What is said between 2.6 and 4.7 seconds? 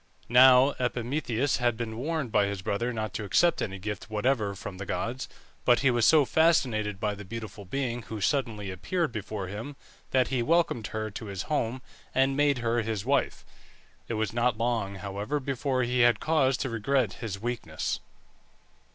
brother not to accept any gift whatever